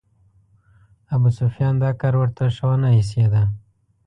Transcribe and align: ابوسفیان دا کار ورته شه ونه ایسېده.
ابوسفیان 1.13 1.75
دا 1.83 1.89
کار 2.01 2.13
ورته 2.19 2.43
شه 2.55 2.63
ونه 2.69 2.89
ایسېده. 2.97 3.43